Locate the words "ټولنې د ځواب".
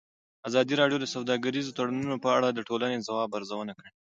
2.69-3.29